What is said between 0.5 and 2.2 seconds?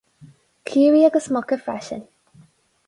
Caoirigh agus muca freisin.